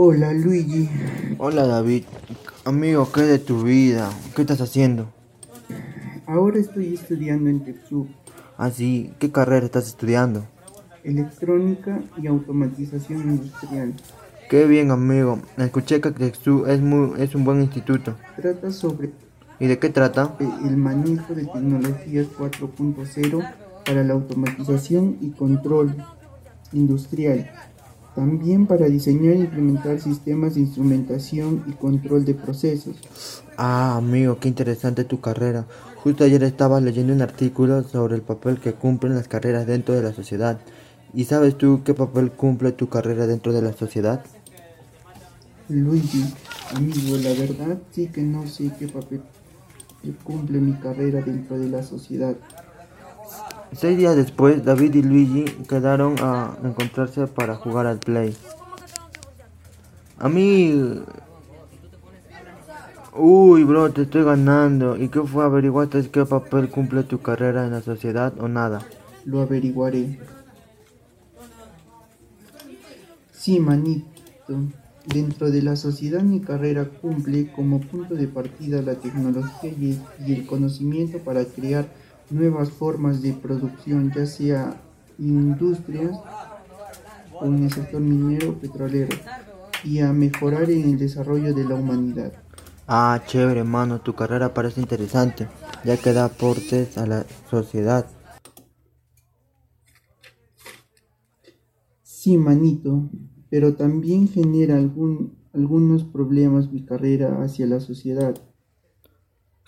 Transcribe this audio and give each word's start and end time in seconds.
Hola 0.00 0.32
Luigi, 0.32 0.88
Hola 1.38 1.66
David, 1.66 2.04
amigo, 2.64 3.10
¿qué 3.12 3.22
de 3.22 3.40
tu 3.40 3.62
vida? 3.64 4.08
¿Qué 4.36 4.42
estás 4.42 4.60
haciendo? 4.60 5.08
ahora 6.26 6.58
estoy 6.60 6.94
estudiando 6.94 7.50
en 7.50 7.64
TEPSUB, 7.64 8.06
Ah, 8.58 8.70
sí, 8.70 9.12
¿qué 9.18 9.32
carrera 9.32 9.66
estás 9.66 9.88
estudiando? 9.88 10.44
electrónica 11.02 12.00
y 12.22 12.26
automatización 12.28 13.22
industrial. 13.22 13.94
Qué 14.50 14.66
bien, 14.66 14.90
amigo. 14.90 15.40
Escuché 15.56 16.00
que 16.00 16.10
Texu 16.10 16.66
es, 16.66 16.80
muy, 16.80 17.20
es 17.20 17.34
un 17.34 17.44
buen 17.44 17.60
instituto. 17.62 18.14
Trata 18.36 18.70
sobre 18.70 19.10
¿Y 19.58 19.66
de 19.66 19.78
qué 19.80 19.88
trata? 19.88 20.36
el 20.64 20.76
manejo 20.76 21.34
de 21.34 21.44
tecnologías 21.46 22.26
4.0 22.38 23.52
para 23.84 24.04
la 24.04 24.12
automatización 24.12 25.16
y 25.20 25.30
control 25.30 25.96
industrial. 26.72 27.50
También 28.18 28.66
para 28.66 28.88
diseñar 28.88 29.34
e 29.34 29.46
implementar 29.46 30.00
sistemas 30.00 30.56
de 30.56 30.62
instrumentación 30.62 31.62
y 31.68 31.72
control 31.74 32.24
de 32.24 32.34
procesos. 32.34 32.96
Ah, 33.56 33.96
amigo, 33.96 34.40
qué 34.40 34.48
interesante 34.48 35.04
tu 35.04 35.20
carrera. 35.20 35.66
Justo 36.02 36.24
ayer 36.24 36.42
estaba 36.42 36.80
leyendo 36.80 37.12
un 37.12 37.22
artículo 37.22 37.84
sobre 37.84 38.16
el 38.16 38.22
papel 38.22 38.58
que 38.58 38.72
cumplen 38.72 39.14
las 39.14 39.28
carreras 39.28 39.68
dentro 39.68 39.94
de 39.94 40.02
la 40.02 40.12
sociedad. 40.12 40.58
¿Y 41.14 41.26
sabes 41.26 41.56
tú 41.56 41.82
qué 41.84 41.94
papel 41.94 42.32
cumple 42.32 42.72
tu 42.72 42.88
carrera 42.88 43.28
dentro 43.28 43.52
de 43.52 43.62
la 43.62 43.72
sociedad? 43.72 44.24
Luigi, 45.68 46.24
amigo, 46.74 47.16
la 47.18 47.30
verdad 47.34 47.78
sí 47.92 48.08
que 48.08 48.22
no 48.22 48.48
sé 48.48 48.72
qué 48.80 48.88
papel 48.88 49.22
cumple 50.24 50.58
mi 50.58 50.72
carrera 50.72 51.22
dentro 51.22 51.56
de 51.56 51.68
la 51.68 51.84
sociedad. 51.84 52.34
Seis 53.72 53.98
días 53.98 54.16
después, 54.16 54.64
David 54.64 54.94
y 54.94 55.02
Luigi 55.02 55.44
quedaron 55.68 56.16
a 56.20 56.56
encontrarse 56.64 57.26
para 57.26 57.54
jugar 57.56 57.86
al 57.86 57.98
play. 57.98 58.36
A 60.18 60.28
mí... 60.28 61.02
Uy, 63.14 63.64
bro, 63.64 63.90
te 63.92 64.02
estoy 64.02 64.24
ganando. 64.24 64.96
¿Y 64.96 65.08
qué 65.08 65.20
fue? 65.22 65.44
¿Averiguaste 65.44 66.08
qué 66.10 66.24
papel 66.24 66.70
cumple 66.70 67.02
tu 67.02 67.20
carrera 67.20 67.66
en 67.66 67.72
la 67.72 67.82
sociedad 67.82 68.32
o 68.38 68.48
nada? 68.48 68.80
Lo 69.24 69.40
averiguaré. 69.40 70.18
Sí, 73.32 73.58
manito. 73.58 74.06
Dentro 75.06 75.50
de 75.50 75.62
la 75.62 75.74
sociedad 75.74 76.22
mi 76.22 76.40
carrera 76.40 76.84
cumple 76.84 77.50
como 77.52 77.80
punto 77.80 78.14
de 78.14 78.28
partida 78.28 78.82
la 78.82 78.94
tecnología 78.94 79.70
y 79.70 80.32
el 80.32 80.46
conocimiento 80.46 81.18
para 81.18 81.44
crear 81.44 81.88
nuevas 82.30 82.70
formas 82.70 83.22
de 83.22 83.32
producción, 83.32 84.12
ya 84.14 84.26
sea 84.26 84.80
industrias 85.18 86.18
o 87.40 87.46
en 87.46 87.64
el 87.64 87.72
sector 87.72 88.00
minero 88.00 88.50
o 88.50 88.54
petrolero, 88.54 89.16
y 89.84 90.00
a 90.00 90.12
mejorar 90.12 90.70
en 90.70 90.90
el 90.90 90.98
desarrollo 90.98 91.54
de 91.54 91.64
la 91.64 91.74
humanidad. 91.74 92.32
Ah, 92.86 93.22
chévere, 93.26 93.64
mano, 93.64 94.00
tu 94.00 94.14
carrera 94.14 94.54
parece 94.54 94.80
interesante, 94.80 95.46
ya 95.84 95.96
que 95.96 96.12
da 96.12 96.24
aportes 96.24 96.96
a 96.98 97.06
la 97.06 97.26
sociedad. 97.50 98.06
Sí, 102.02 102.36
manito, 102.36 103.10
pero 103.50 103.74
también 103.74 104.28
genera 104.28 104.76
algún, 104.76 105.36
algunos 105.52 106.04
problemas 106.04 106.72
mi 106.72 106.84
carrera 106.84 107.42
hacia 107.42 107.66
la 107.66 107.80
sociedad. 107.80 108.34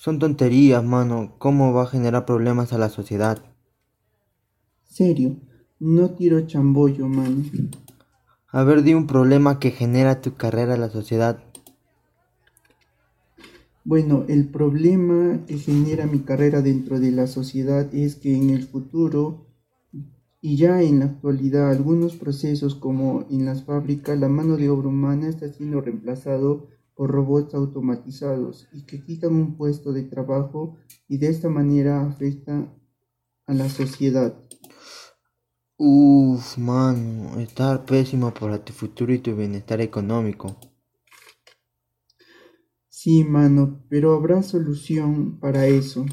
Son 0.00 0.18
tonterías, 0.18 0.82
mano. 0.82 1.34
¿Cómo 1.36 1.74
va 1.74 1.82
a 1.82 1.86
generar 1.86 2.24
problemas 2.24 2.72
a 2.72 2.78
la 2.78 2.88
sociedad? 2.88 3.44
Serio, 4.82 5.36
no 5.78 6.12
tiro 6.12 6.40
chambollo, 6.46 7.06
mano. 7.06 7.44
A 8.48 8.62
ver, 8.64 8.82
di 8.82 8.94
un 8.94 9.06
problema 9.06 9.58
que 9.58 9.72
genera 9.72 10.22
tu 10.22 10.36
carrera 10.36 10.72
a 10.72 10.78
la 10.78 10.88
sociedad. 10.88 11.44
Bueno, 13.84 14.24
el 14.28 14.48
problema 14.48 15.40
que 15.46 15.58
genera 15.58 16.06
mi 16.06 16.20
carrera 16.20 16.62
dentro 16.62 16.98
de 16.98 17.10
la 17.10 17.26
sociedad 17.26 17.94
es 17.94 18.16
que 18.16 18.34
en 18.34 18.48
el 18.48 18.62
futuro 18.62 19.48
y 20.40 20.56
ya 20.56 20.80
en 20.80 21.00
la 21.00 21.04
actualidad 21.04 21.70
algunos 21.70 22.16
procesos 22.16 22.74
como 22.74 23.26
en 23.30 23.44
las 23.44 23.64
fábricas 23.64 24.18
la 24.18 24.30
mano 24.30 24.56
de 24.56 24.70
obra 24.70 24.88
humana 24.88 25.28
está 25.28 25.52
siendo 25.52 25.82
reemplazado 25.82 26.68
por 27.00 27.12
robots 27.12 27.54
automatizados 27.54 28.68
y 28.74 28.84
que 28.84 29.02
quitan 29.02 29.34
un 29.34 29.56
puesto 29.56 29.90
de 29.94 30.02
trabajo 30.02 30.76
y 31.08 31.16
de 31.16 31.28
esta 31.28 31.48
manera 31.48 32.04
afecta 32.04 32.70
a 33.46 33.54
la 33.54 33.70
sociedad. 33.70 34.38
Uf, 35.78 36.58
mano, 36.58 37.40
está 37.40 37.86
pésimo 37.86 38.34
para 38.34 38.62
tu 38.62 38.74
futuro 38.74 39.14
y 39.14 39.18
tu 39.18 39.34
bienestar 39.34 39.80
económico. 39.80 40.54
Sí, 42.90 43.24
mano, 43.24 43.82
pero 43.88 44.12
habrá 44.12 44.42
solución 44.42 45.40
para 45.40 45.64
eso. 45.68 46.04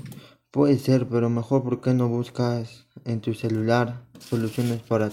Puede 0.51 0.79
ser, 0.79 1.09
pero 1.09 1.29
mejor 1.29 1.63
¿por 1.63 1.81
qué 1.81 1.93
no 1.93 2.07
buscas 2.07 2.87
en 3.03 3.19
tu 3.19 3.33
celular 3.33 4.07
soluciones 4.19 4.81
para 4.83 5.11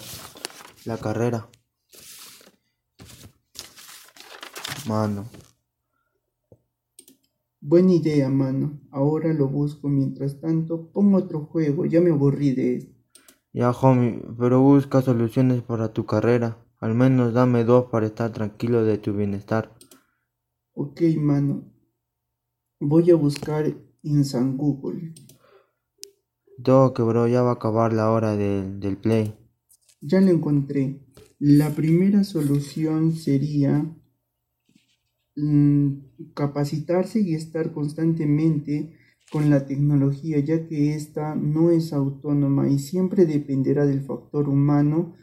la 0.85 0.99
carrera? 0.99 1.49
Mano, 4.87 5.25
Buena 7.65 7.95
idea, 7.95 8.29
mano. 8.29 8.81
Ahora 8.91 9.33
lo 9.33 9.49
busco. 9.49 9.89
Mientras 9.89 10.39
tanto, 10.41 10.93
pongo 10.93 11.19
otro 11.19 11.47
juego. 11.47 11.87
Ya 11.87 12.01
me 12.01 12.11
aburrí 12.11 12.55
de 12.55 12.77
esto. 12.77 12.95
ya 13.55 13.71
homie, 13.71 14.23
pero 14.39 14.61
busca 14.61 15.01
soluciones 15.01 15.63
para 15.63 15.93
tu 15.93 16.05
carrera. 16.07 16.59
Al 16.79 16.95
menos 16.95 17.33
dame 17.33 17.65
dos 17.65 17.87
para 17.91 18.07
estar 18.07 18.31
tranquilo 18.33 18.85
de 18.85 18.99
tu 18.99 19.15
bienestar. 19.15 19.75
Ok, 20.75 21.01
mano. 21.17 21.65
Voy 22.81 23.11
a 23.11 23.17
buscar 23.17 23.65
en 24.03 24.25
San 24.25 24.57
Google. 24.57 25.15
Toque, 26.65 27.03
bro, 27.03 27.29
ya 27.29 27.43
va 27.43 27.51
a 27.51 27.55
acabar 27.55 27.93
la 27.93 28.11
hora 28.11 28.37
del 28.37 28.81
del 28.81 28.97
play. 28.99 29.35
Ya 30.01 30.21
lo 30.21 30.31
encontré. 30.31 31.01
La 31.39 31.71
primera 31.71 32.25
solución 32.25 33.13
sería 33.13 33.85
capacitarse 36.35 37.21
y 37.21 37.35
estar 37.35 37.73
constantemente 37.73 38.97
con 39.33 39.51
la 39.51 39.67
tecnología, 39.67 40.39
ya 40.39 40.67
que 40.67 40.95
ésta 40.95 41.35
no 41.35 41.71
es 41.71 41.93
autónoma 41.93 42.69
y 42.69 42.79
siempre 42.79 43.27
dependerá 43.27 43.85
del 43.85 44.03
factor 44.03 44.49
humano 44.49 45.15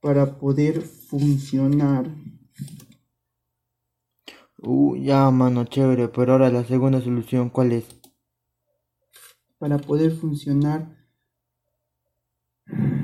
para 0.00 0.38
poder 0.38 0.80
funcionar. 0.80 2.14
Uh, 4.64 4.96
ya, 4.96 5.30
mano, 5.30 5.64
chévere, 5.64 6.08
pero 6.08 6.32
ahora 6.32 6.50
la 6.50 6.64
segunda 6.64 7.00
solución, 7.00 7.50
¿cuál 7.50 7.72
es? 7.72 7.84
Para 9.58 9.78
poder 9.78 10.12
funcionar. 10.12 10.96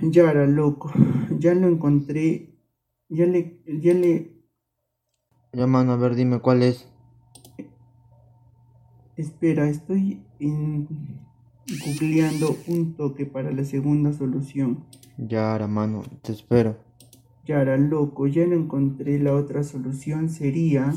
Ya 0.02 0.30
era 0.30 0.46
loco. 0.46 0.92
Ya 1.38 1.54
lo 1.54 1.66
encontré. 1.66 2.54
Ya 3.08 3.26
le, 3.26 3.60
ya 3.66 3.94
le, 3.94 4.37
Ya, 5.52 5.66
mano, 5.66 5.92
a 5.92 5.96
ver, 5.96 6.14
dime 6.14 6.40
cuál 6.40 6.62
es. 6.62 6.86
Espera, 9.16 9.68
estoy 9.68 10.20
en- 10.38 10.86
googleando 11.84 12.56
un 12.68 12.94
toque 12.94 13.26
para 13.26 13.50
la 13.50 13.64
segunda 13.64 14.12
solución. 14.12 14.84
Ya, 15.18 15.52
ahora, 15.52 15.66
mano, 15.66 16.02
te 16.22 16.32
espero. 16.32 16.76
Ya 17.46 17.60
era 17.60 17.76
loco, 17.76 18.26
ya 18.26 18.46
lo 18.46 18.54
encontré. 18.54 19.18
La 19.18 19.34
otra 19.34 19.64
solución 19.64 20.28
sería 20.28 20.94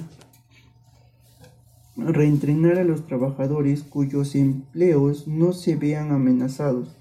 reentrenar 1.98 2.78
a 2.80 2.84
los 2.84 3.06
trabajadores 3.06 3.84
cuyos 3.84 4.36
empleos 4.36 5.28
no 5.28 5.54
se 5.54 5.76
vean 5.76 6.12
amenazados 6.12 6.96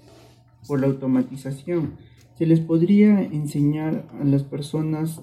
por 0.67 0.79
la 0.79 0.87
automatización. 0.87 1.95
Se 2.37 2.45
les 2.45 2.59
podría 2.59 3.21
enseñar 3.21 4.07
a 4.19 4.23
las 4.23 4.43
personas 4.43 5.21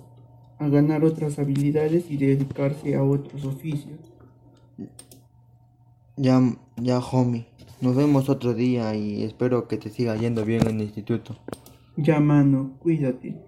a 0.58 0.68
ganar 0.68 1.04
otras 1.04 1.38
habilidades 1.38 2.10
y 2.10 2.16
dedicarse 2.16 2.94
a 2.96 3.02
otros 3.02 3.44
oficios. 3.44 3.98
Ya, 6.16 6.40
ya, 6.76 6.98
homie. 6.98 7.46
Nos 7.80 7.94
vemos 7.94 8.28
otro 8.28 8.54
día 8.54 8.94
y 8.96 9.22
espero 9.22 9.68
que 9.68 9.76
te 9.76 9.88
siga 9.88 10.16
yendo 10.16 10.44
bien 10.44 10.62
en 10.66 10.80
el 10.80 10.82
instituto. 10.82 11.36
Ya, 11.96 12.18
mano, 12.18 12.76
cuídate. 12.80 13.40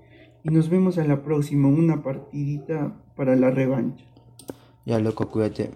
Y 0.45 0.51
nos 0.51 0.71
vemos 0.71 0.97
a 0.99 1.05
la 1.05 1.23
próxima, 1.23 1.69
una 1.69 2.03
partidita 2.03 2.97
para 3.17 3.35
la 3.35 3.51
revancha. 3.51 4.05
Ya, 4.87 4.99
loco, 5.01 5.29
cuídate. 5.29 5.69